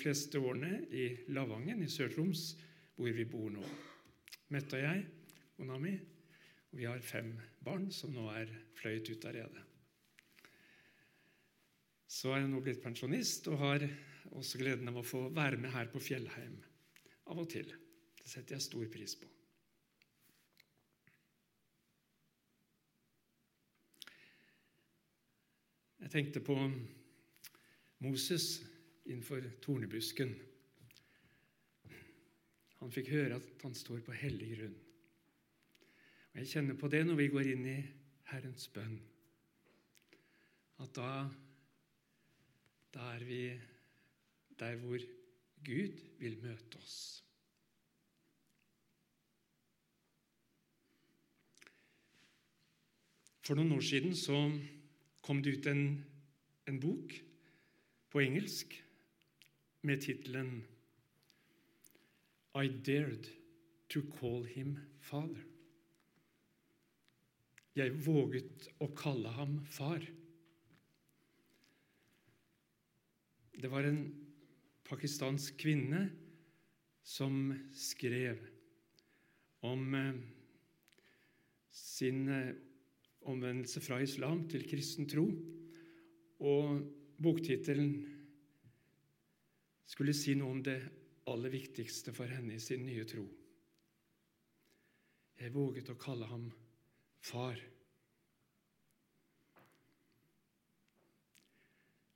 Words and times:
fleste 0.00 0.40
årene 0.40 0.80
i 0.96 1.06
Lavangen 1.34 1.82
i 1.84 1.88
Sør-Troms, 1.90 2.54
hvor 2.96 3.12
vi 3.16 3.26
bor 3.28 3.50
nå. 3.52 3.64
Mette 4.50 4.78
og 4.78 4.82
jeg, 4.82 5.04
kona 5.56 5.78
mi, 5.80 5.92
og 6.70 6.78
vi 6.78 6.86
har 6.88 7.02
fem 7.04 7.32
barn 7.64 7.90
som 7.94 8.14
nå 8.14 8.26
er 8.32 8.50
fløyet 8.78 9.10
ut 9.12 9.26
av 9.28 9.36
redet. 9.36 9.66
Så 12.10 12.32
er 12.32 12.42
jeg 12.42 12.50
nå 12.50 12.62
blitt 12.64 12.82
pensjonist 12.82 13.46
og 13.52 13.60
har 13.60 13.84
også 14.34 14.58
gleden 14.60 14.90
av 14.90 14.98
å 15.00 15.06
få 15.06 15.28
være 15.34 15.60
med 15.60 15.72
her 15.74 15.90
på 15.92 16.02
Fjellheim 16.02 16.56
av 17.30 17.38
og 17.38 17.50
til. 17.52 17.68
Det 18.18 18.28
setter 18.28 18.56
jeg 18.56 18.66
stor 18.66 18.88
pris 18.90 19.14
på. 19.18 19.28
Jeg 26.00 26.10
tenkte 26.10 26.40
på 26.42 26.56
Moses 28.02 28.56
innenfor 29.10 29.44
tornebusken. 29.62 30.32
Han 32.80 32.92
fikk 32.94 33.10
høre 33.12 33.36
at 33.36 33.64
han 33.66 33.74
står 33.76 34.00
på 34.06 34.16
hellig 34.16 34.54
grunn. 34.54 34.76
Og 36.30 36.38
Jeg 36.40 36.52
kjenner 36.54 36.78
på 36.78 36.88
det 36.88 37.02
når 37.06 37.18
vi 37.18 37.30
går 37.32 37.50
inn 37.52 37.66
i 37.68 37.78
Herrens 38.30 38.68
bønn, 38.72 38.98
at 40.80 40.92
da, 40.96 41.10
da 42.94 43.08
er 43.16 43.24
vi 43.26 43.42
der 44.60 44.78
hvor 44.80 45.02
Gud 45.66 45.98
vil 46.20 46.38
møte 46.40 46.78
oss. 46.80 47.00
For 53.44 53.58
noen 53.58 53.74
år 53.74 53.82
siden 53.84 54.14
så 54.16 54.38
kom 55.26 55.42
det 55.42 55.58
ut 55.58 55.66
en, 55.68 55.82
en 56.70 56.78
bok 56.80 57.16
på 58.12 58.22
engelsk 58.22 58.76
med 59.82 60.02
tittelen 60.04 60.62
I 62.54 62.68
dared 62.68 63.28
to 63.88 64.02
call 64.18 64.44
him 64.44 64.76
father. 65.00 65.44
Jeg 67.78 67.94
våget 68.04 68.66
å 68.82 68.90
kalle 68.98 69.30
ham 69.36 69.60
far. 69.64 70.02
Det 73.54 73.70
var 73.70 73.86
en 73.86 74.02
pakistansk 74.88 75.56
kvinne 75.62 76.08
som 77.06 77.52
skrev 77.76 78.40
om 79.66 79.94
eh, 79.94 80.18
sin 81.70 82.26
eh, 82.28 82.54
omvendelse 83.30 83.82
fra 83.84 84.00
islam 84.02 84.44
til 84.50 84.66
kristen 84.68 85.08
tro. 85.10 85.26
Og 86.40 86.80
boktittelen 87.20 88.19
skulle 89.90 90.14
si 90.14 90.36
noe 90.38 90.54
om 90.54 90.62
det 90.62 90.78
aller 91.30 91.52
viktigste 91.52 92.14
for 92.14 92.30
henne 92.30 92.54
i 92.54 92.62
sin 92.62 92.84
nye 92.86 93.04
tro. 93.08 93.24
Jeg 95.40 95.54
våget 95.54 95.90
å 95.90 95.98
kalle 95.98 96.28
ham 96.30 96.46
far. 97.24 97.58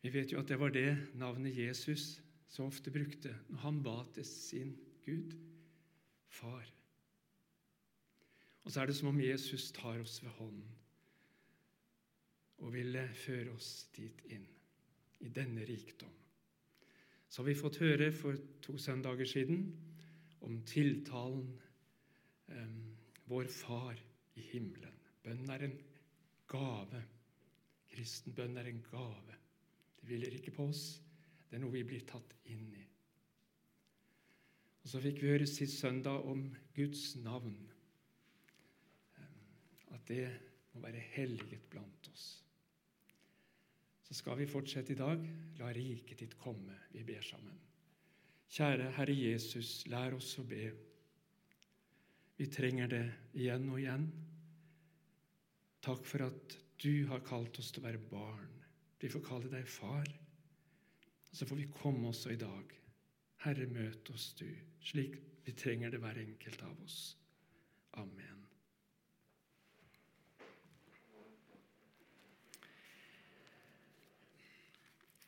Vi 0.04 0.12
vet 0.12 0.34
jo 0.34 0.42
at 0.42 0.50
det 0.50 0.60
var 0.60 0.74
det 0.74 0.90
navnet 1.16 1.56
Jesus 1.56 2.18
så 2.52 2.66
ofte 2.68 2.92
brukte 2.92 3.32
når 3.48 3.62
han 3.64 3.82
ba 3.82 3.96
til 4.14 4.26
sin 4.28 4.74
Gud 5.06 5.32
far. 6.28 6.68
Og 8.64 8.72
så 8.72 8.82
er 8.82 8.88
det 8.88 8.96
som 8.96 9.10
om 9.10 9.20
Jesus 9.20 9.70
tar 9.76 10.00
oss 10.02 10.20
ved 10.22 10.36
hånden 10.38 10.68
og 12.64 12.70
vil 12.72 12.96
føre 13.18 13.50
oss 13.56 13.88
dit 13.96 14.20
inn, 14.32 14.44
i 15.24 15.28
denne 15.32 15.64
rikdom. 15.66 16.12
Så 17.34 17.42
har 17.42 17.48
vi 17.48 17.54
fått 17.58 17.80
høre 17.82 18.12
for 18.14 18.36
to 18.62 18.76
søndager 18.78 19.26
siden 19.26 19.64
om 20.46 20.60
tiltalen 20.70 21.48
um, 22.46 22.76
Vår 23.26 23.48
Far 23.50 23.98
i 24.38 24.44
himmelen. 24.52 24.94
Bønn 25.24 25.50
er 25.50 25.64
en 25.66 25.74
gave. 26.46 27.00
Kristen 27.90 28.36
bønn 28.38 28.54
er 28.62 28.70
en 28.70 28.78
gave. 28.86 29.34
Det 29.98 30.06
hviler 30.06 30.38
ikke 30.38 30.54
på 30.54 30.68
oss, 30.70 30.84
det 31.50 31.58
er 31.58 31.64
noe 31.64 31.74
vi 31.74 31.82
blir 31.82 32.06
tatt 32.06 32.36
inn 32.54 32.70
i. 32.70 32.86
Og 34.84 34.94
Så 34.94 35.02
fikk 35.02 35.24
vi 35.24 35.34
høre 35.34 35.50
sist 35.50 35.82
søndag 35.82 36.30
om 36.30 36.46
Guds 36.78 37.16
navn. 37.18 37.58
At 39.90 40.06
det 40.06 40.28
må 40.70 40.86
være 40.86 41.02
helliget 41.16 41.66
blant 41.74 42.14
oss. 42.14 42.43
Så 44.04 44.14
skal 44.14 44.38
vi 44.38 44.48
fortsette 44.48 44.92
i 44.92 44.98
dag. 44.98 45.22
La 45.58 45.70
riket 45.72 46.20
ditt 46.20 46.36
komme. 46.40 46.76
Vi 46.92 47.04
ber 47.06 47.24
sammen. 47.24 47.56
Kjære 48.54 48.90
Herre 48.98 49.14
Jesus, 49.16 49.86
lær 49.90 50.14
oss 50.14 50.34
å 50.38 50.44
be. 50.46 50.68
Vi 52.36 52.46
trenger 52.50 52.90
det 52.90 53.04
igjen 53.38 53.66
og 53.70 53.80
igjen. 53.80 54.04
Takk 55.84 56.04
for 56.08 56.26
at 56.26 56.58
du 56.82 57.06
har 57.10 57.24
kalt 57.26 57.58
oss 57.60 57.72
til 57.72 57.82
å 57.82 57.88
være 57.88 58.04
barn. 58.10 58.52
Vi 59.00 59.10
får 59.10 59.24
kalle 59.26 59.50
deg 59.52 59.66
far. 59.68 60.08
Og 61.30 61.38
så 61.38 61.48
får 61.48 61.60
vi 61.62 61.70
komme 61.74 62.08
også 62.10 62.34
i 62.34 62.40
dag. 62.40 62.76
Herre, 63.44 63.66
møt 63.68 64.08
oss 64.14 64.30
du, 64.38 64.48
slik 64.80 65.18
vi 65.44 65.52
trenger 65.52 65.92
det 65.92 66.00
hver 66.00 66.20
enkelt 66.22 66.62
av 66.64 66.78
oss. 66.86 67.00
Amen. 68.00 68.43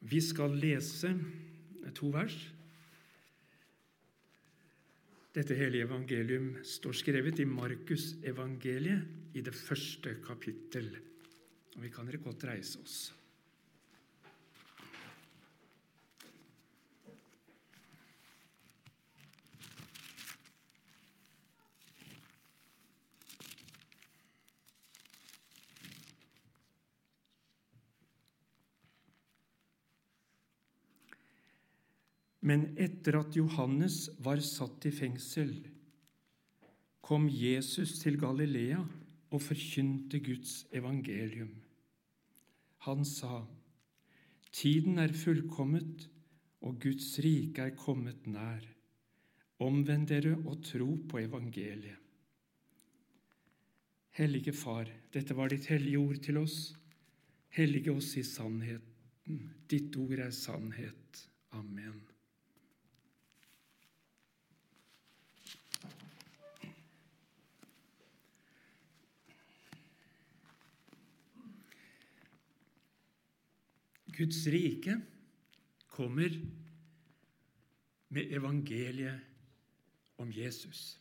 Vi 0.06 0.20
skal 0.22 0.54
lese 0.62 1.10
to 1.96 2.10
vers. 2.14 2.36
Dette 5.36 5.56
hele 5.58 5.82
evangelium 5.84 6.54
står 6.64 6.96
skrevet 6.96 7.42
i 7.42 7.48
Markus 7.48 8.14
evangeliet 8.24 9.36
i 9.36 9.42
det 9.44 9.52
første 9.54 10.14
kapittel. 10.24 10.88
Og 11.76 11.82
vi 11.82 11.90
kan 11.92 12.08
dere 12.08 12.22
godt 12.24 12.46
reise 12.48 12.80
oss. 12.80 12.96
Men 32.46 32.68
etter 32.78 33.18
at 33.18 33.34
Johannes 33.34 34.06
var 34.22 34.38
satt 34.44 34.86
i 34.86 34.92
fengsel, 34.94 35.50
kom 37.02 37.26
Jesus 37.30 37.98
til 38.02 38.18
Galilea 38.22 38.78
og 39.34 39.42
forkynte 39.42 40.20
Guds 40.22 40.60
evangelium. 40.74 41.52
Han 42.86 43.02
sa, 43.06 43.42
Tiden 44.54 44.98
er 45.02 45.12
fullkommet, 45.12 46.06
og 46.62 46.78
Guds 46.82 47.10
rike 47.22 47.66
er 47.66 47.76
kommet 47.78 48.26
nær. 48.30 48.64
Omvend 49.62 50.08
dere 50.10 50.34
og 50.38 50.62
tro 50.64 50.88
på 51.08 51.20
evangeliet. 51.22 52.02
Hellige 54.16 54.54
Far, 54.56 54.88
dette 55.12 55.36
var 55.36 55.52
ditt 55.52 55.68
hellige 55.68 56.00
ord 56.00 56.22
til 56.24 56.40
oss. 56.40 56.58
Hellige 57.52 57.92
oss 57.92 58.14
i 58.16 58.24
sannheten. 58.24 59.50
Ditt 59.68 59.96
ord 60.00 60.24
er 60.24 60.32
sannhet. 60.32 61.26
Amen. 61.52 62.15
Guds 74.16 74.46
rike 74.48 74.94
kommer 75.92 76.32
med 78.08 78.32
evangeliet 78.32 79.20
om 80.16 80.30
Jesus. 80.32 80.96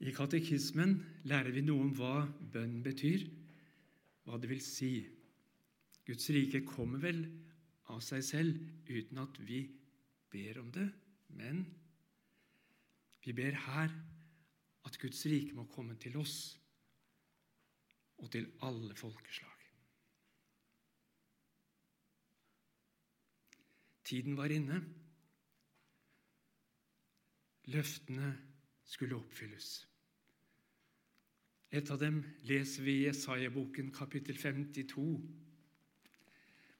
I 0.00 0.10
katekismen 0.16 0.96
lærer 1.28 1.52
vi 1.54 1.62
noe 1.62 1.84
om 1.84 1.92
hva 1.94 2.24
bønn 2.54 2.80
betyr, 2.82 3.26
hva 4.24 4.40
det 4.40 4.48
vil 4.50 4.64
si. 4.64 4.94
Guds 6.08 6.26
rike 6.34 6.64
kommer 6.66 7.04
vel 7.04 7.20
av 7.92 8.00
seg 8.02 8.24
selv 8.26 8.56
uten 8.88 9.20
at 9.22 9.38
vi 9.44 9.60
ber 10.32 10.58
om 10.64 10.72
det, 10.74 10.88
men 11.36 11.62
vi 13.22 13.36
ber 13.36 13.60
her 13.68 13.92
at 14.88 14.98
Guds 14.98 15.22
rike 15.28 15.54
må 15.54 15.68
komme 15.70 15.94
til 16.00 16.16
oss 16.18 16.56
og 18.22 18.30
til 18.30 18.46
alle 18.62 18.94
folkeslag. 18.94 19.48
Tiden 24.04 24.36
var 24.36 24.52
inne. 24.52 24.82
Løftene 27.72 28.32
skulle 28.84 29.16
oppfylles. 29.16 29.70
Et 31.72 31.90
av 31.90 31.98
dem 32.02 32.18
leser 32.44 32.84
vi 32.84 32.98
i 32.98 33.04
Jesaja-boken 33.06 33.92
kapittel 33.96 34.36
52. 34.36 35.06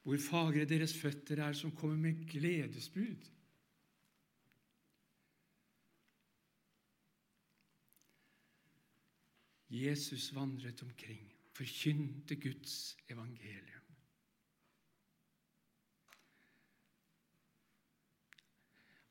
Hvor 0.03 0.19
fagre 0.21 0.67
deres 0.69 0.93
føtter 0.99 1.41
er 1.41 1.55
som 1.57 1.71
kommer 1.75 1.97
med 1.97 2.27
gledesbud. 2.29 3.31
Jesus 9.73 10.29
vandret 10.35 10.83
omkring, 10.85 11.23
forkynte 11.53 12.35
Guds 12.35 12.97
evangelium. 13.09 13.87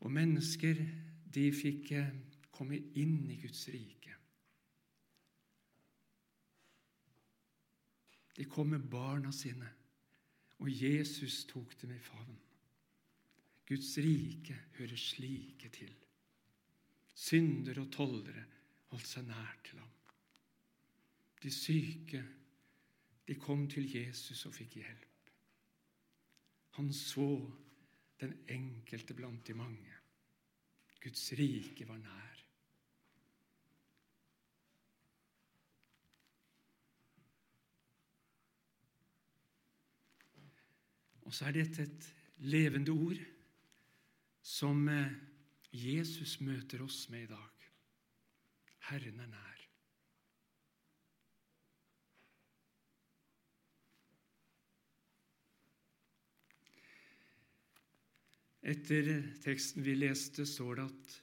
Og 0.03 0.13
mennesker, 0.13 0.79
de 1.35 1.49
fikk 1.55 1.93
eh, 1.99 2.15
komme 2.55 2.79
inn 2.99 3.31
i 3.31 3.39
Guds 3.43 3.65
rike. 3.73 4.15
De 8.37 8.47
kom 8.51 8.71
med 8.73 8.87
barna 8.91 9.33
sine, 9.35 9.69
og 10.63 10.71
Jesus 10.71 11.43
tok 11.51 11.75
dem 11.83 11.95
i 11.95 12.03
favn. 12.03 12.39
Guds 13.69 13.97
rike 14.03 14.57
hører 14.79 14.99
slike 14.99 15.71
til. 15.75 15.93
Syndere 17.15 17.83
og 17.85 17.91
tollere 17.95 18.47
holdt 18.93 19.11
seg 19.11 19.27
nær 19.29 19.59
til 19.67 19.83
ham. 19.83 19.91
De 21.43 21.51
syke, 21.51 22.23
de 23.27 23.35
kom 23.35 23.67
til 23.71 23.89
Jesus 23.91 24.47
og 24.47 24.55
fikk 24.55 24.79
hjelp. 24.83 25.33
Han 26.79 26.93
så 26.95 27.29
den 28.23 28.37
enkelte 28.49 29.15
blant 29.15 29.47
de 29.47 29.55
mange. 29.55 29.99
Guds 31.03 31.33
rike 31.39 31.89
var 31.89 31.99
nær. 31.99 32.43
Og 41.27 41.35
så 41.35 41.49
er 41.49 41.57
dette 41.57 41.87
et 41.87 42.09
levende 42.45 42.93
ord 42.93 43.21
som 44.43 44.85
eh, 44.91 45.15
Jesus 45.73 46.41
møter 46.45 46.83
oss 46.85 47.07
med 47.09 47.25
i 47.25 47.31
dag. 47.31 47.71
Herren 48.91 49.21
er 49.25 49.31
nær. 49.33 49.52
Etter 58.63 59.09
teksten 59.43 59.83
vi 59.83 59.97
leste, 59.99 60.47
står 60.47 60.79
det 60.79 60.85
at 60.87 61.15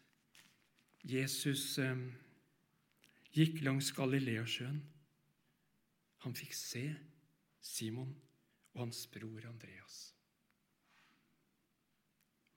Jesus 1.07 1.77
eh, 1.80 2.01
gikk 3.31 3.62
langs 3.63 3.94
Galileasjøen. 3.95 4.81
Han 6.25 6.36
fikk 6.36 6.56
se 6.57 6.83
Simon 7.63 8.12
og 8.74 8.81
hans 8.83 9.06
bror 9.13 9.45
Andreas. 9.47 10.01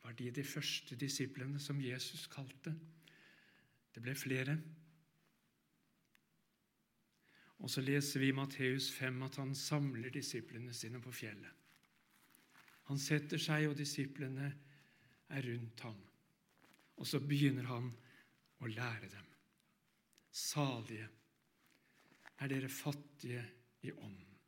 Var 0.02 0.16
de 0.18 0.32
de 0.34 0.44
første 0.44 0.98
disiplene 0.98 1.60
som 1.62 1.78
Jesus 1.80 2.26
kalte? 2.26 2.74
Det 3.94 4.02
ble 4.02 4.16
flere. 4.18 4.56
Og 7.62 7.70
så 7.70 7.84
leser 7.86 8.18
vi 8.18 8.32
i 8.32 8.34
Matteus 8.34 8.90
5 8.90 9.22
at 9.28 9.38
han 9.38 9.54
samler 9.54 10.10
disiplene 10.10 10.74
sine 10.74 10.98
på 10.98 11.14
fjellet. 11.14 11.54
Han 12.90 12.98
setter 12.98 13.38
seg, 13.38 13.68
og 13.70 13.78
disiplene 13.78 14.50
er 15.32 15.48
rundt 15.48 15.80
ham. 15.86 15.98
Og 17.00 17.08
så 17.08 17.20
begynner 17.24 17.66
han 17.70 17.88
å 18.62 18.70
lære 18.70 19.08
dem. 19.10 19.28
Salige 20.32 21.08
er 22.42 22.50
dere 22.50 22.68
fattige 22.72 23.42
i 23.86 23.92
ånden, 23.92 24.38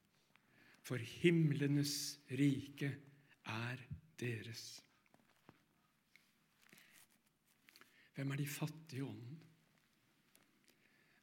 for 0.85 1.01
himlenes 1.21 1.95
rike 2.31 2.91
er 3.51 3.83
deres. 4.21 4.65
Hvem 8.15 8.31
er 8.31 8.41
de 8.41 8.47
fattige 8.47 9.03
i 9.03 9.07
ånden? 9.07 9.41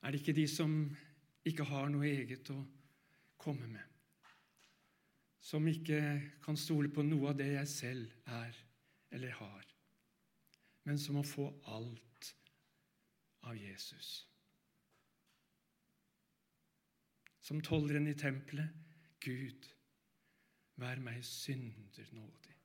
Er 0.02 0.12
det 0.12 0.22
ikke 0.22 0.36
de 0.36 0.48
som 0.50 0.74
ikke 1.48 1.66
har 1.70 1.90
noe 1.94 2.10
eget 2.10 2.50
å 2.54 2.58
komme 3.42 3.70
med? 3.70 3.86
Som 5.42 5.68
ikke 5.70 6.02
kan 6.44 6.58
stole 6.60 6.92
på 6.94 7.06
noe 7.06 7.32
av 7.32 7.40
det 7.40 7.54
jeg 7.54 7.70
selv 7.70 8.34
er 8.34 8.58
eller 9.12 9.36
har, 9.38 9.66
men 10.84 11.00
som 11.00 11.20
å 11.20 11.26
få 11.28 11.48
alt 11.70 12.32
av 13.48 13.58
Jesus. 13.58 14.28
Som 17.42 17.62
tolleren 17.66 18.08
i 18.08 18.18
tempelet 18.18 18.70
Gud, 19.22 19.68
vær 20.82 21.02
meg 21.04 21.22
synder 21.26 22.08
nådig. 22.16 22.56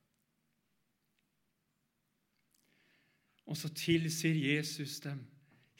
Og 3.47 3.57
så 3.57 3.69
tilsier 3.75 4.35
Jesus 4.35 4.99
dem 5.03 5.21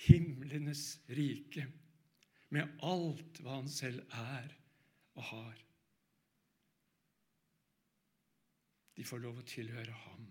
himlenes 0.07 0.99
rike 1.09 1.65
med 2.53 2.77
alt 2.85 3.41
hva 3.41 3.57
han 3.57 3.71
selv 3.71 4.03
er 4.13 4.53
og 5.17 5.23
har. 5.31 5.63
De 8.97 9.05
får 9.05 9.21
lov 9.21 9.41
å 9.41 9.47
tilhøre 9.47 9.93
ham. 10.05 10.29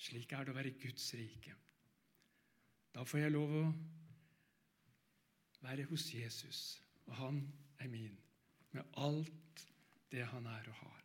Slik 0.00 0.32
er 0.32 0.46
det 0.46 0.54
å 0.54 0.56
være 0.56 0.72
Guds 0.80 1.10
rike. 1.12 1.52
Da 2.94 3.04
får 3.04 3.20
jeg 3.20 3.34
lov 3.34 3.52
å 3.58 3.66
være 5.60 5.84
hos 5.90 6.06
Jesus, 6.14 6.60
og 7.04 7.18
han 7.18 7.42
er 7.78 7.90
min, 7.92 8.16
med 8.72 8.96
alt 8.96 9.66
det 10.10 10.24
han 10.32 10.48
er 10.48 10.70
og 10.72 10.78
har. 10.80 11.04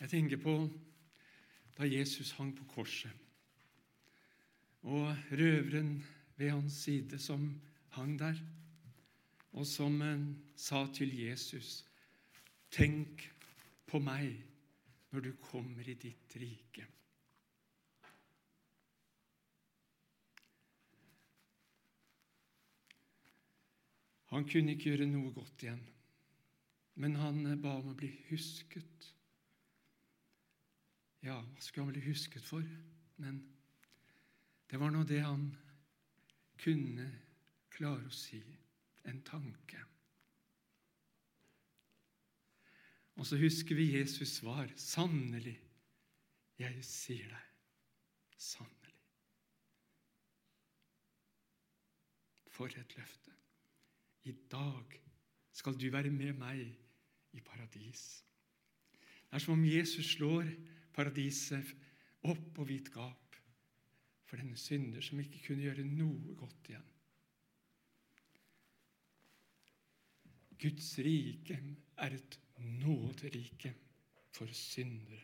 Jeg 0.00 0.12
tenker 0.14 0.40
på 0.40 0.54
da 1.76 1.88
Jesus 1.88 2.30
hang 2.38 2.54
på 2.54 2.68
korset, 2.76 3.12
og 4.86 5.10
røveren 5.32 5.96
ved 6.36 6.52
hans 6.52 6.84
side 6.86 7.18
som 7.18 7.48
hang 7.96 8.14
der, 8.20 8.38
og 9.56 9.66
som 9.66 9.98
sa 10.56 10.86
til 10.94 11.18
Jesus, 11.18 11.84
'Tenk 12.70 13.32
på 13.86 13.98
meg' 13.98 14.45
når 15.16 15.24
du 15.24 15.36
kommer 15.40 15.88
i 15.88 15.94
ditt 15.96 16.34
rike. 16.36 16.84
Han 24.34 24.44
kunne 24.44 24.74
ikke 24.74 24.90
gjøre 24.90 25.06
noe 25.08 25.32
godt 25.32 25.64
igjen, 25.64 25.80
men 27.00 27.16
han 27.16 27.40
ba 27.64 27.78
om 27.78 27.94
å 27.94 27.96
bli 27.96 28.10
husket. 28.28 29.08
Ja, 31.24 31.40
hva 31.40 31.64
skulle 31.64 31.86
han 31.86 31.96
bli 31.96 32.04
husket 32.10 32.44
for? 32.44 32.68
Men 33.16 33.40
det 34.68 34.82
var 34.82 34.92
nå 34.92 35.06
det 35.08 35.24
han 35.24 35.48
kunne 36.60 37.08
klare 37.72 38.04
å 38.04 38.12
si. 38.12 38.44
En 39.08 39.24
tanke. 39.24 39.80
Og 43.16 43.26
så 43.26 43.38
husker 43.40 43.76
vi 43.78 43.94
Jesus 43.96 44.36
svar. 44.40 44.68
Sannelig, 44.76 45.56
jeg 46.60 46.84
sier 46.84 47.30
deg. 47.32 47.46
Sannelig. 48.36 48.94
For 52.52 52.72
et 52.72 52.96
løfte. 52.96 53.32
I 54.28 54.34
dag 54.50 54.96
skal 55.56 55.76
du 55.78 55.88
være 55.92 56.12
med 56.12 56.36
meg 56.36 56.64
i 57.36 57.42
paradis. 57.44 58.04
Det 59.26 59.38
er 59.38 59.44
som 59.44 59.56
om 59.56 59.64
Jesus 59.64 60.12
slår 60.16 60.48
paradiset 60.96 61.72
opp 62.26 62.44
på 62.56 62.66
vidt 62.68 62.90
gap 62.94 63.38
for 64.26 64.40
denne 64.40 64.58
synder 64.58 65.04
som 65.04 65.20
ikke 65.22 65.42
kunne 65.46 65.64
gjøre 65.66 65.86
noe 65.86 66.36
godt 66.38 66.70
igjen. 66.72 66.92
Guds 70.56 70.88
rike 71.04 71.58
er 71.96 72.16
et 72.16 72.38
nåderike 72.58 73.74
for 74.32 74.46
syndere. 74.52 75.22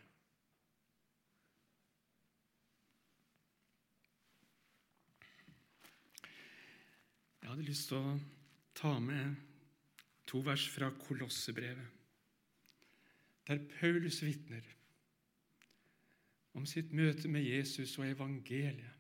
Jeg 7.43 7.51
hadde 7.51 7.67
lyst 7.67 7.89
til 7.91 7.99
å 7.99 8.13
ta 8.79 8.93
med 9.03 9.35
to 10.31 10.41
vers 10.47 10.65
fra 10.73 10.93
Kolossebrevet, 10.97 11.89
der 13.49 13.65
Paulus 13.81 14.23
vitner 14.23 14.69
om 16.55 16.67
sitt 16.69 16.93
møte 16.95 17.29
med 17.29 17.45
Jesus 17.45 17.99
og 17.99 18.07
evangeliet, 18.07 18.95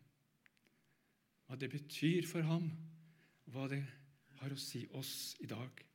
hva 1.46 1.56
det 1.60 1.70
betyr 1.72 2.26
for 2.26 2.44
ham, 2.48 2.68
og 3.46 3.54
hva 3.54 3.68
det 3.70 3.82
har 4.40 4.52
å 4.52 4.60
si 4.60 4.82
oss 4.98 5.36
i 5.40 5.48
dag. 5.48 5.91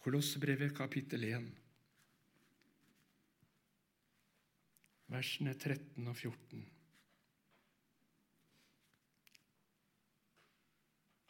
Kolossebrevet 0.00 0.72
kapittel 0.72 1.26
1, 1.28 1.48
versene 5.12 5.52
13 5.52 6.06
og 6.08 6.16
14. 6.16 6.62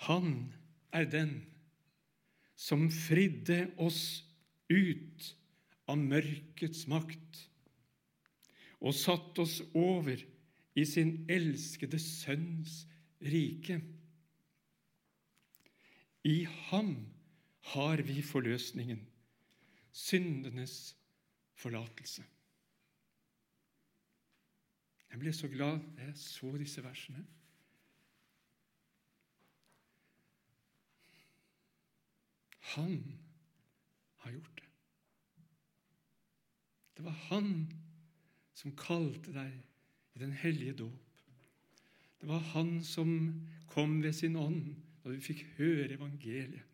Han 0.06 0.30
er 0.94 1.10
den 1.10 1.34
som 2.54 2.86
fridde 2.94 3.58
oss 3.82 4.22
ut 4.70 5.30
av 5.90 5.98
mørkets 5.98 6.86
makt 6.94 7.44
og 8.80 8.94
satt 8.94 9.38
oss 9.42 9.60
over 9.74 10.22
i 10.78 10.84
sin 10.86 11.24
elskede 11.26 11.98
Sønns 11.98 12.84
rike. 13.18 13.80
I 16.22 16.44
ham 16.70 16.94
har 17.60 18.02
vi 18.02 18.22
forløsningen, 18.22 19.02
syndenes 19.92 20.96
forlatelse. 21.54 22.24
Jeg 25.10 25.18
ble 25.18 25.32
så 25.34 25.48
glad 25.50 25.82
da 25.96 26.06
jeg 26.06 26.16
så 26.16 26.52
disse 26.58 26.82
versene. 26.84 27.24
Han 32.74 33.20
har 34.22 34.30
gjort 34.30 34.60
det. 34.60 34.68
Det 36.96 37.04
var 37.04 37.16
han 37.30 37.52
som 38.54 38.76
kalte 38.76 39.32
deg 39.34 39.54
i 40.14 40.22
den 40.22 40.32
hellige 40.36 40.76
dåp. 40.84 41.06
Det 42.20 42.28
var 42.28 42.44
han 42.52 42.84
som 42.84 43.10
kom 43.72 44.02
ved 44.02 44.12
sin 44.12 44.36
ånd 44.36 44.74
da 45.02 45.10
du 45.10 45.22
fikk 45.24 45.46
høre 45.56 45.94
evangeliet. 45.96 46.69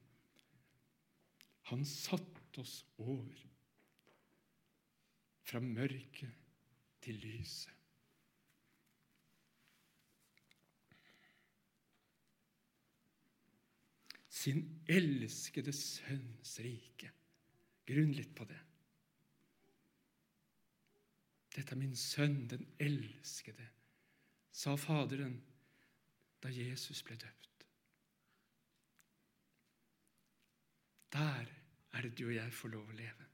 Han 1.66 1.85
satte 1.85 2.61
oss 2.62 2.85
over 3.02 3.40
fra 5.46 5.61
mørket 5.61 6.30
til 7.02 7.18
lyset. 7.23 7.73
Sin 14.28 14.62
elskede 14.87 15.73
sønns 15.75 16.58
rike. 16.62 17.11
Grunn 17.87 18.12
litt 18.14 18.35
på 18.38 18.46
det. 18.46 18.61
Dette 21.56 21.75
er 21.75 21.80
min 21.80 21.96
sønn, 21.99 22.44
den 22.50 22.66
elskede, 22.78 23.66
sa 24.52 24.76
Faderen 24.78 25.38
da 26.44 26.52
Jesus 26.52 27.02
ble 27.06 27.16
døpt. 27.18 27.66
Der 31.16 31.55
er 31.97 32.07
det 32.07 32.17
du 32.19 32.26
og 32.29 32.37
jeg 32.37 32.53
får 32.53 32.73
lov 32.75 32.93
å 32.93 32.99
leve. 32.99 33.26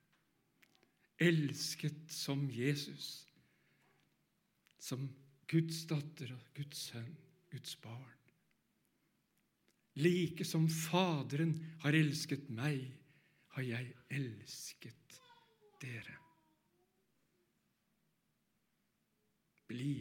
Elsket 1.22 2.10
som 2.14 2.46
Jesus, 2.50 3.26
som 4.82 5.04
Guds 5.50 5.84
datter 5.90 6.32
og 6.34 6.42
Guds 6.56 6.88
sønn, 6.88 7.12
Guds 7.52 7.76
barn. 7.82 8.18
Like 10.00 10.44
som 10.48 10.68
Faderen 10.72 11.52
har 11.82 11.96
elsket 11.96 12.48
meg, 12.54 12.86
har 13.52 13.66
jeg 13.66 13.92
elsket 14.16 15.18
dere. 15.82 16.16
Bli 19.68 19.96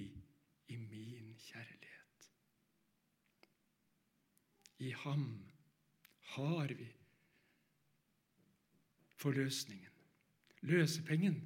i 0.72 0.78
min 0.80 1.34
kjærlighet. 1.36 2.30
I 4.82 4.94
ham 5.04 5.26
har 6.36 6.72
vi 6.80 6.88
forløsningen, 9.22 9.90
løsepengen, 10.62 11.38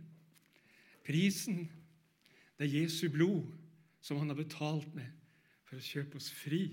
prisen. 1.06 1.66
Det 2.58 2.68
er 2.68 2.82
Jesu 2.82 3.10
blod 3.12 3.52
som 4.02 4.18
han 4.18 4.32
har 4.32 4.40
betalt 4.40 4.94
med 4.96 5.12
for 5.66 5.80
å 5.80 5.84
kjøpe 5.84 6.20
oss 6.22 6.30
fri. 6.32 6.64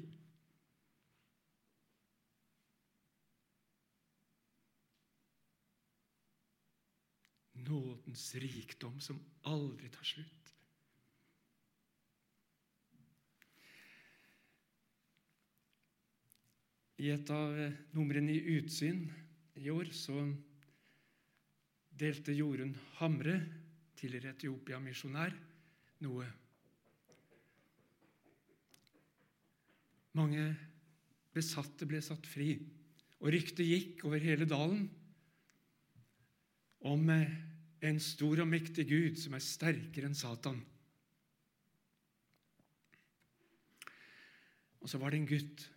Nådens 7.63 8.27
rikdom 8.43 9.01
som 9.01 9.19
aldri 9.49 9.91
tar 9.91 10.07
slutt. 10.07 10.39
I 17.03 17.11
et 17.11 17.31
av 17.35 17.57
numrene 17.97 18.31
i 18.37 18.59
Utsyn 18.61 19.09
i 19.59 19.71
år 19.73 19.89
så 19.97 20.21
delte 22.03 22.35
Jorunn 22.35 22.75
Hamre, 22.99 23.37
tidligere 23.99 24.35
Etiopia-misjonær, 24.35 25.35
noe. 26.03 26.27
Mange 30.19 30.47
besatte 31.33 31.87
ble 31.89 32.03
satt 32.05 32.27
fri, 32.29 32.57
og 33.23 33.31
ryktet 33.33 33.69
gikk 33.69 34.03
over 34.09 34.21
hele 34.21 34.49
dalen 34.51 34.89
om 36.91 37.13
en 37.13 38.01
stor 38.03 38.43
og 38.43 38.51
mektig 38.51 38.89
Gud 38.91 39.21
som 39.23 39.37
er 39.39 39.45
sterkere 39.47 40.11
enn 40.11 40.19
Satan. 40.19 40.59
Og 44.83 44.91
så 44.91 44.99
var 44.99 45.15
det 45.15 45.23
en 45.23 45.31
gutt. 45.31 45.69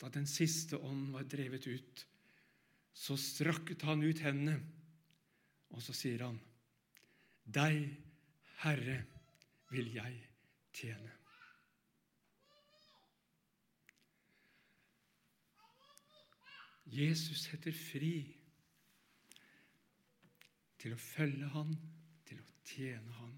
Da 0.00 0.08
den 0.14 0.28
siste 0.30 0.78
ånd 0.80 1.10
var 1.12 1.26
drevet 1.28 1.66
ut, 1.68 2.02
så 2.96 3.16
strakket 3.20 3.82
han 3.84 4.02
ut 4.02 4.20
hendene, 4.24 4.56
og 5.74 5.82
så 5.84 5.94
sier 5.96 6.24
han, 6.24 6.38
Deg, 7.48 7.84
Herre, 8.62 8.98
vil 9.70 9.92
jeg 9.94 10.18
tjene. 10.74 11.14
Jesus 16.88 17.44
setter 17.44 17.74
fri 17.76 18.14
til 20.80 20.94
å 20.94 21.00
følge 21.02 21.50
Han, 21.52 21.74
til 22.24 22.40
å 22.40 22.46
tjene 22.64 23.16
Han. 23.18 23.34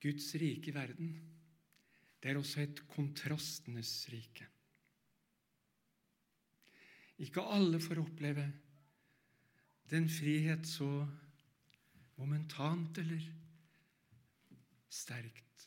Guds 0.00 0.32
rike 0.40 0.72
verden, 0.72 1.12
det 2.20 2.30
er 2.30 2.38
også 2.40 2.64
et 2.64 2.82
kontrastenes 2.92 3.92
rike. 4.12 4.46
Ikke 7.20 7.44
alle 7.44 7.80
får 7.80 8.00
oppleve 8.00 8.46
den 9.90 10.08
frihet 10.08 10.68
så 10.68 10.88
momentant 12.20 12.98
eller 13.00 13.24
sterkt. 14.90 15.66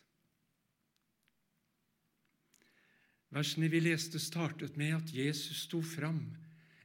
Versene 3.33 3.69
vi 3.69 3.81
leste, 3.81 4.21
startet 4.21 4.77
med 4.77 4.93
at 4.99 5.13
Jesus 5.13 5.65
sto 5.65 5.81
fram 5.81 6.21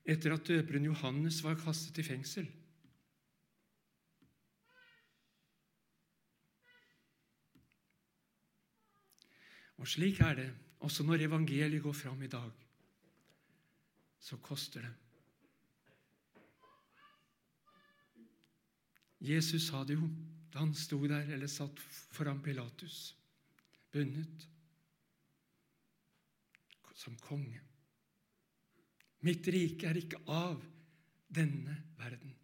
etter 0.08 0.32
at 0.32 0.48
døperen 0.48 0.88
Johannes 0.88 1.42
var 1.44 1.58
kastet 1.60 2.00
i 2.00 2.06
fengsel. 2.06 2.46
Og 9.78 9.88
slik 9.88 10.20
er 10.20 10.34
det 10.38 10.48
også 10.84 11.04
når 11.06 11.26
evangeliet 11.28 11.82
går 11.82 11.92
fram 11.94 12.22
i 12.22 12.30
dag. 12.30 12.50
Så 14.18 14.36
koster 14.42 14.82
det. 14.82 14.94
Jesus 19.20 19.66
sa 19.66 19.82
det 19.84 19.98
jo 19.98 20.08
da 20.52 20.62
han 20.62 20.74
sto 20.74 21.00
der 21.06 21.26
eller 21.34 21.50
satt 21.50 21.80
foran 22.14 22.40
Pilatus, 22.42 23.16
bundet 23.92 24.46
som 26.98 27.16
konge. 27.22 27.60
Mitt 29.26 29.46
rike 29.50 29.86
er 29.86 29.98
ikke 29.98 30.22
av 30.30 30.62
denne 31.34 31.74
verden. 31.98 32.34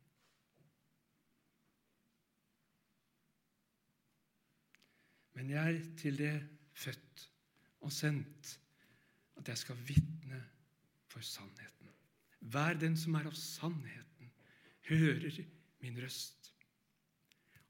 Men 5.34 5.50
jeg 5.50 5.74
er 5.74 5.88
til 5.98 6.18
det 6.18 6.34
født 6.74 7.28
og 7.84 7.92
sendt 7.92 8.58
at 9.38 9.48
jeg 9.48 9.58
skal 9.58 9.80
vitne 9.88 10.40
for 11.10 11.20
sannheten. 11.20 11.90
Hver 12.40 12.78
den 12.78 12.96
som 12.98 13.14
er 13.14 13.28
av 13.30 13.36
sannheten, 13.38 14.32
hører 14.88 15.38
min 15.80 16.00
røst. 16.02 16.50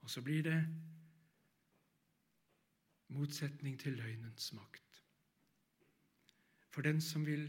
Og 0.03 0.11
så 0.11 0.23
blir 0.23 0.43
det 0.45 0.59
motsetning 3.15 3.79
til 3.81 3.97
løgnens 3.99 4.53
makt. 4.53 5.03
For 6.75 6.83
den 6.83 7.01
som 7.01 7.27
vil 7.27 7.47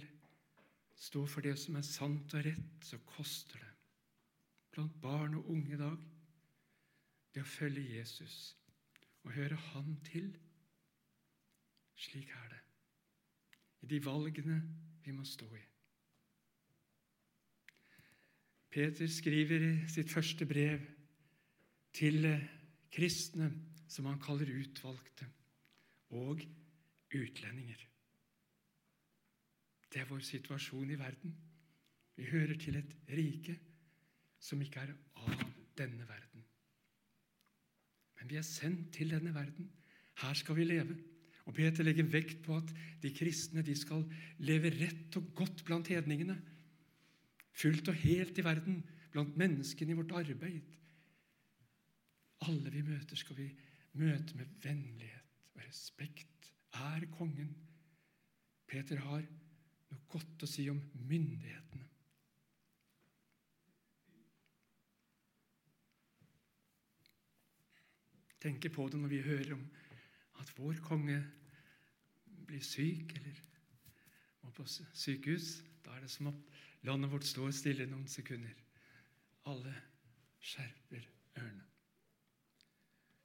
stå 0.96 1.26
for 1.26 1.42
det 1.42 1.58
som 1.60 1.76
er 1.76 1.88
sant 1.88 2.34
og 2.38 2.46
rett, 2.46 2.86
så 2.86 3.00
koster 3.10 3.60
det. 3.60 3.72
Blant 4.72 5.02
barn 5.02 5.36
og 5.40 5.50
unge 5.50 5.74
i 5.74 5.80
dag 5.80 5.98
det 7.36 7.44
å 7.44 7.50
følge 7.50 7.98
Jesus 7.98 8.56
og 9.26 9.34
høre 9.36 9.58
Han 9.74 9.98
til. 10.08 10.30
Slik 12.06 12.30
er 12.30 12.50
det 12.52 12.62
i 13.86 13.90
de 13.94 14.02
valgene 14.06 14.60
vi 15.06 15.14
må 15.14 15.26
stå 15.26 15.48
i. 15.56 15.64
Peter 18.76 19.08
skriver 19.08 19.64
i 19.64 19.74
sitt 19.88 20.12
første 20.12 20.46
brev 20.50 20.82
til 21.96 22.28
kristne 22.92 23.48
som 23.88 24.10
han 24.10 24.20
kaller 24.20 24.50
utvalgte, 24.52 25.28
og 26.10 26.42
utlendinger. 27.16 27.80
Det 29.92 30.02
er 30.02 30.10
vår 30.10 30.26
situasjon 30.28 30.92
i 30.92 31.00
verden. 31.00 31.36
Vi 32.16 32.28
hører 32.28 32.58
til 32.60 32.76
et 32.80 32.92
rike 33.10 33.56
som 34.40 34.62
ikke 34.62 34.84
er 34.84 34.94
av 35.24 35.46
denne 35.78 36.08
verden. 36.08 36.44
Men 38.20 38.30
vi 38.30 38.40
er 38.40 38.48
sendt 38.48 38.94
til 38.96 39.12
denne 39.16 39.34
verden. 39.36 39.70
Her 40.22 40.34
skal 40.34 40.56
vi 40.60 40.68
leve. 40.68 40.98
Og 41.46 41.54
Peter 41.54 41.86
legger 41.86 42.08
vekt 42.10 42.42
på 42.46 42.58
at 42.58 42.72
de 43.04 43.12
kristne 43.14 43.62
de 43.66 43.76
skal 43.78 44.02
leve 44.42 44.72
rett 44.80 45.18
og 45.20 45.30
godt 45.38 45.62
blant 45.68 45.90
hedningene. 45.94 46.38
Fullt 47.56 47.92
og 47.92 48.00
helt 48.02 48.40
i 48.42 48.46
verden, 48.46 48.82
blant 49.14 49.38
menneskene 49.40 49.94
i 49.94 49.98
vårt 49.98 50.16
arbeid. 50.18 50.74
Alle 52.50 52.74
vi 52.74 52.82
møter, 52.84 53.16
skal 53.16 53.38
vi 53.38 53.48
møte 54.02 54.36
med 54.36 54.58
vennlighet 54.64 55.54
og 55.54 55.62
respekt. 55.64 56.52
Er 56.76 57.06
kongen. 57.14 57.54
Peter 58.68 59.00
har 59.06 59.22
noe 59.24 60.02
godt 60.12 60.44
å 60.44 60.50
si 60.50 60.66
om 60.68 60.82
myndighetene. 61.08 61.86
Tenker 68.46 68.74
på 68.74 68.90
det 68.92 69.00
når 69.00 69.14
vi 69.14 69.24
hører 69.26 69.56
om 69.56 69.64
at 70.40 70.52
vår 70.58 70.80
konge 70.84 71.18
blir 72.46 72.64
syk 72.64 73.16
eller 73.18 73.42
må 74.42 74.52
på 74.52 74.66
sykehus. 74.68 75.64
Da 75.86 75.96
er 75.96 76.06
det 76.06 76.12
som 76.12 76.28
at 76.28 76.42
landet 76.86 77.12
vårt 77.12 77.26
står 77.26 77.52
stille 77.56 77.88
noen 77.90 78.08
sekunder. 78.08 78.54
Alle 79.50 79.74
skjerper 80.40 81.08
ørene. 81.42 81.66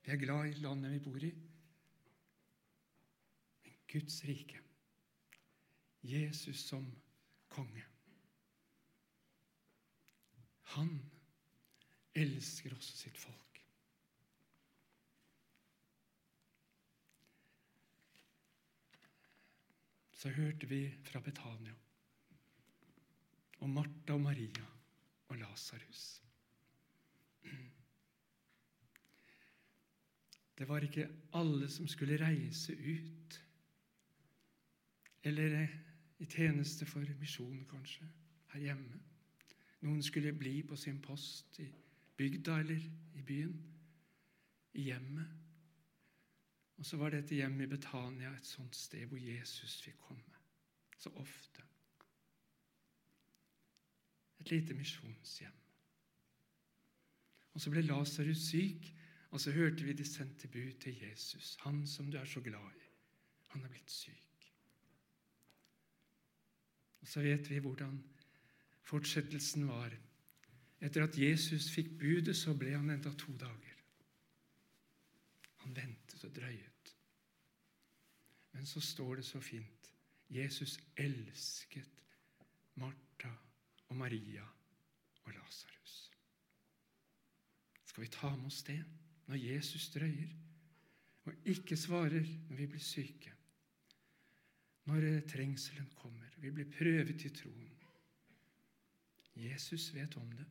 Vi 0.05 0.13
er 0.13 0.21
glad 0.21 0.49
i 0.49 0.61
landet 0.65 0.93
vi 0.93 1.05
bor 1.05 1.25
i. 1.25 1.31
Men 3.65 3.79
Guds 3.93 4.25
rike, 4.25 4.61
Jesus 6.03 6.65
som 6.65 6.87
konge 7.49 7.85
Han 10.71 10.91
elsker 12.15 12.75
også 12.77 12.97
sitt 12.97 13.19
folk. 13.19 13.50
Så 20.21 20.29
hørte 20.29 20.69
vi 20.69 20.83
fra 21.05 21.21
Betania 21.25 21.73
om 23.65 23.71
Martha 23.71 24.13
og 24.13 24.21
Maria 24.21 24.67
og 25.29 25.39
Lasarus. 25.41 26.23
Det 30.59 30.69
var 30.69 30.85
ikke 30.85 31.09
alle 31.33 31.71
som 31.73 31.89
skulle 31.89 32.21
reise 32.21 32.77
ut, 32.77 33.39
eller 35.25 35.69
i 36.19 36.27
tjeneste 36.29 36.87
for 36.87 37.17
misjon, 37.21 37.65
kanskje, 37.71 38.05
her 38.53 38.61
hjemme. 38.61 39.01
Noen 39.81 40.03
skulle 40.05 40.37
bli 40.37 40.59
på 40.69 40.77
sin 40.77 41.01
post 41.01 41.63
i 41.65 41.71
bygda 42.17 42.59
eller 42.61 42.85
i 43.17 43.23
byen, 43.25 43.57
i 44.75 44.91
hjemmet. 44.91 45.33
Og 46.81 46.87
så 46.87 46.97
var 46.97 47.13
dette 47.13 47.37
hjemmet 47.37 47.67
i 47.67 47.71
Betania 47.75 48.31
et 48.33 48.47
sånt 48.49 48.77
sted 48.77 49.05
hvor 49.11 49.21
Jesus 49.21 49.83
fikk 49.85 49.99
komme. 50.07 50.39
Så 50.97 51.13
ofte. 51.21 51.65
Et 54.41 54.51
lite 54.51 54.77
misjonshjem. 54.77 55.59
Og 57.53 57.61
så 57.61 57.73
ble 57.73 57.83
Lasarus 57.85 58.47
syk, 58.49 58.89
og 59.31 59.43
så 59.43 59.53
hørte 59.53 59.85
vi 59.85 59.93
de 59.93 60.07
sendte 60.09 60.49
bud 60.49 60.73
til 60.81 60.97
Jesus, 61.03 61.57
han 61.61 61.83
som 61.87 62.09
du 62.11 62.17
er 62.19 62.25
så 62.25 62.41
glad 62.41 62.81
i. 62.81 62.89
Han 63.53 63.65
er 63.65 63.73
blitt 63.73 63.93
syk. 63.93 64.49
Og 67.01 67.09
så 67.09 67.21
vet 67.25 67.51
vi 67.51 67.61
hvordan 67.61 68.01
fortsettelsen 68.89 69.69
var. 69.69 69.93
Etter 70.81 71.05
at 71.05 71.19
Jesus 71.19 71.69
fikk 71.75 71.93
budet, 72.01 72.37
så 72.37 72.57
ble 72.57 72.73
han 72.77 72.91
enda 72.91 73.13
to 73.13 73.37
dager. 73.37 73.77
Han 75.65 75.77
ventet 75.77 76.25
og 76.25 76.37
drøyet. 76.37 76.70
Men 78.53 78.67
så 78.67 78.81
står 78.81 79.17
det 79.17 79.27
så 79.27 79.41
fint 79.41 79.93
Jesus 80.31 80.79
elsket 80.97 82.03
Martha 82.75 83.33
og 83.89 83.97
Maria 83.97 84.47
og 85.25 85.33
Lasarus. 85.35 85.99
Skal 87.85 88.05
vi 88.05 88.11
ta 88.15 88.35
med 88.37 88.47
oss 88.47 88.63
det? 88.67 88.83
når 89.31 89.39
Jesus 89.39 89.91
drøyer 89.95 90.31
og 91.29 91.51
ikke 91.53 91.77
svarer 91.79 92.25
når 92.49 92.57
vi 92.59 92.67
blir 92.67 92.83
syke, 92.83 93.33
når 94.91 95.21
trengselen 95.31 95.87
kommer, 95.95 96.33
vi 96.43 96.51
blir 96.51 96.71
prøvet 96.73 97.23
i 97.29 97.31
troen. 97.37 97.77
Jesus 99.39 99.93
vet 99.95 100.17
om 100.19 100.33
det. 100.35 100.47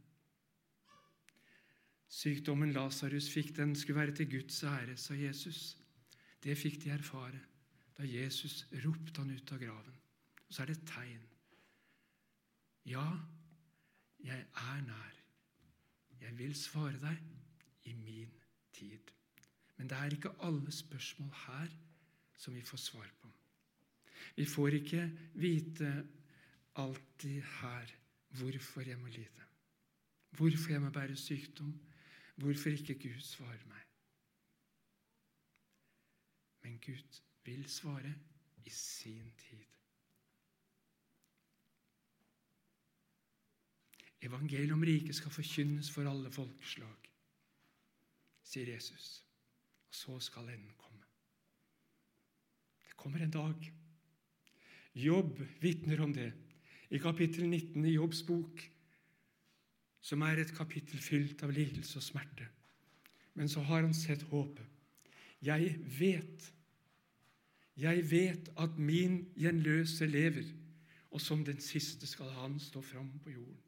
Sykdommen 2.09 2.71
Lasarus 2.73 3.27
fikk, 3.29 3.51
den 3.57 3.75
skulle 3.75 3.99
være 3.99 4.15
til 4.15 4.29
Guds 4.31 4.63
ære, 4.63 4.95
sa 4.97 5.17
Jesus. 5.17 5.75
Det 6.43 6.55
fikk 6.57 6.79
de 6.85 6.93
erfare 6.95 7.41
da 7.99 8.07
Jesus 8.07 8.63
ropte 8.85 9.19
han 9.19 9.31
ut 9.35 9.51
av 9.51 9.59
graven. 9.59 9.95
Så 10.47 10.63
er 10.63 10.69
det 10.69 10.77
et 10.77 10.87
tegn. 10.87 11.25
Ja, 12.87 13.07
jeg 14.23 14.39
er 14.39 14.79
nær. 14.87 15.17
Jeg 16.21 16.37
vil 16.39 16.55
svare 16.55 16.95
deg 17.01 17.91
i 17.91 17.97
min 17.99 18.31
tid. 18.75 19.11
Men 19.75 19.91
det 19.91 19.99
er 19.99 20.15
ikke 20.15 20.31
alle 20.47 20.71
spørsmål 20.71 21.35
her 21.43 21.75
som 22.39 22.55
vi 22.55 22.63
får 22.63 22.83
svar 22.87 23.11
på. 23.19 23.31
Vi 24.35 24.47
får 24.47 24.79
ikke 24.79 25.03
vite 25.43 25.91
alltid 26.79 27.41
her 27.59 27.95
hvorfor 28.39 28.87
jeg 28.87 28.99
må 28.99 29.07
lide, 29.11 29.45
hvorfor 30.37 30.71
jeg 30.71 30.81
må 30.81 30.89
bære 30.93 31.15
sykdom, 31.15 31.73
hvorfor 32.35 32.69
ikke 32.69 32.99
Gud 32.99 33.21
svarer 33.25 33.65
meg. 33.67 33.87
Men 36.63 36.79
Gud 36.85 37.21
vil 37.49 37.65
svare 37.69 38.13
i 38.65 38.71
sin 38.73 39.33
tid. 39.41 39.65
Evangeliet 44.21 44.75
om 44.75 44.83
riket 44.83 45.15
skal 45.15 45.31
forkynnes 45.31 45.89
for 45.91 46.07
alle 46.09 46.31
folkeslag 46.31 47.09
sier 48.49 48.73
Jesus. 48.73 49.19
Og 49.89 49.95
så 49.95 50.17
skal 50.29 50.49
enden 50.53 50.75
komme. 50.77 51.05
Det 52.85 52.97
kommer 52.99 53.23
en 53.23 53.33
dag. 53.33 53.69
Jobb 54.99 55.39
vitner 55.61 56.01
om 56.03 56.13
det 56.13 56.31
i 56.89 56.99
kapittel 57.01 57.45
19 57.45 57.85
i 57.85 57.95
Jobbs 57.95 58.23
bok, 58.25 58.63
som 60.01 60.23
er 60.25 60.41
et 60.41 60.53
kapittel 60.55 61.01
fylt 61.03 61.43
av 61.45 61.53
lidelse 61.53 61.99
og 61.99 62.05
smerte. 62.05 62.47
Men 63.37 63.51
så 63.51 63.61
har 63.67 63.83
han 63.85 63.93
sett 63.93 64.25
håpet. 64.31 64.65
Jeg 65.45 65.75
vet, 65.99 66.49
jeg 67.79 68.03
vet 68.11 68.49
at 68.59 68.77
min 68.77 69.21
gjenløse 69.39 70.07
lever, 70.07 70.47
og 71.11 71.21
som 71.21 71.45
den 71.45 71.61
siste 71.63 72.07
skal 72.07 72.29
han 72.41 72.59
stå 72.59 72.81
fram 72.81 73.11
på 73.23 73.31
jorden. 73.33 73.63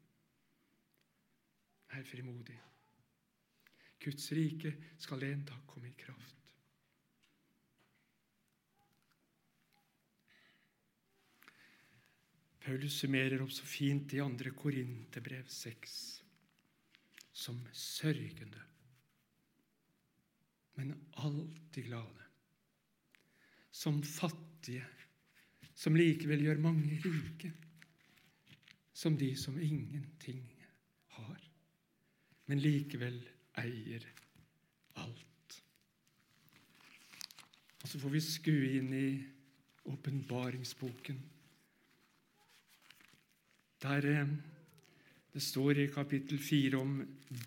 Er 1.90 2.04
frimodig. 2.04 2.58
Guds 4.04 4.32
rike 4.32 4.74
skal 4.98 5.22
en 5.22 5.44
dag 5.44 5.66
komme 5.66 5.88
i 5.88 5.98
kraft. 5.98 6.38
Paulus 12.62 13.00
summerer 13.00 13.42
opp 13.42 13.50
så 13.50 13.66
fint 13.66 14.12
i 14.14 14.20
2. 14.22 14.52
Korinterbrev 14.54 15.48
6 15.50 15.94
som 17.42 17.58
sørgende, 17.74 18.60
men 20.78 20.92
alltid 21.18 21.88
glade. 21.88 22.21
Som 23.72 24.02
fattige, 24.04 24.84
som 25.74 25.96
likevel 25.96 26.44
gjør 26.44 26.60
mange 26.62 26.98
rike. 27.02 27.52
Som 28.92 29.16
de 29.18 29.32
som 29.40 29.56
ingenting 29.58 30.42
har, 31.16 31.40
men 32.46 32.60
likevel 32.60 33.16
eier 33.58 34.04
alt. 35.00 35.56
Og 37.82 37.88
så 37.88 37.98
får 37.98 38.12
vi 38.12 38.22
skue 38.22 38.72
inn 38.78 38.92
i 38.94 39.06
åpenbaringsboken, 39.90 41.18
der 43.82 44.06
eh, 44.06 44.34
det 45.32 45.42
står 45.42 45.78
i 45.80 45.88
kapittel 45.90 46.38
4 46.38 46.78
om 46.78 46.98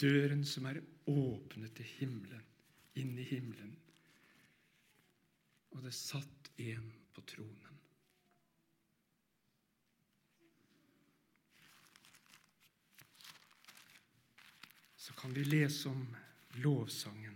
døren 0.01 0.43
som 0.45 0.65
er 0.65 0.81
åpnet 1.07 1.75
til 1.77 1.87
himmelen, 1.99 2.41
inn 2.97 3.13
i 3.21 3.27
himmelen 3.29 3.75
og 5.75 5.83
det 5.83 5.91
satt 5.91 6.51
en 6.57 6.91
på 7.11 7.21
tronen. 7.27 7.79
Så 14.95 15.13
kan 15.19 15.35
vi 15.35 15.43
lese 15.43 15.91
om 15.91 16.05
lovsangen. 16.63 17.35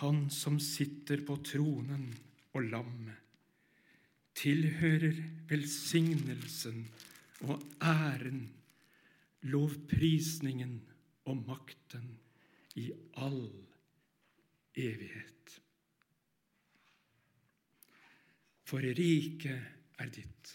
Han 0.00 0.26
som 0.32 0.58
sitter 0.60 1.22
på 1.28 1.38
tronen 1.44 2.10
og 2.56 2.66
lammet, 2.72 3.16
tilhører 4.36 5.22
velsignelsen 5.48 6.82
og 7.46 7.62
æren, 7.80 8.42
lovprisningen 9.46 10.80
og 11.24 11.44
makten 11.46 12.10
i 12.76 12.90
all 13.24 13.48
evighet. 14.76 15.56
For 18.66 18.82
riket 18.82 20.00
er 20.02 20.10
ditt, 20.12 20.52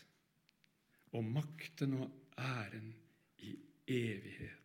og 1.15 1.25
makten 1.25 1.95
og 1.97 2.10
æren 2.38 2.91
i 3.39 3.55
evighet. 3.88 4.61